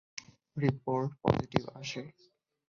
Report 0.57 1.09
positive 1.23 1.63
আসে। 1.79 2.01